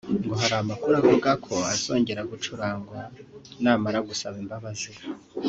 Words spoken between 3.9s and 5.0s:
gusaba imbabazi